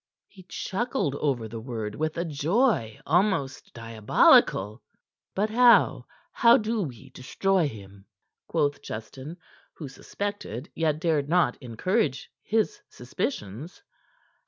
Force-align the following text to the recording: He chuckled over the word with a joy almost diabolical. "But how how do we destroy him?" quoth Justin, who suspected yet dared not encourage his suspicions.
He 0.27 0.47
chuckled 0.49 1.13
over 1.17 1.47
the 1.47 1.59
word 1.59 1.93
with 1.93 2.17
a 2.17 2.25
joy 2.25 2.99
almost 3.05 3.71
diabolical. 3.71 4.81
"But 5.35 5.51
how 5.51 6.07
how 6.31 6.57
do 6.57 6.81
we 6.81 7.11
destroy 7.11 7.67
him?" 7.67 8.07
quoth 8.47 8.81
Justin, 8.81 9.37
who 9.75 9.87
suspected 9.87 10.71
yet 10.73 10.99
dared 10.99 11.29
not 11.29 11.55
encourage 11.61 12.31
his 12.41 12.81
suspicions. 12.89 13.83